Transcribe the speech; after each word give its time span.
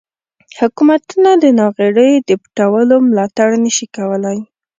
حکومتونه 0.59 1.29
د 1.43 1.45
ناغیړیو 1.59 2.25
د 2.29 2.31
پټولو 2.41 2.95
ملاتړ 3.09 3.49
نشي 3.63 3.87
کولای. 3.95 4.39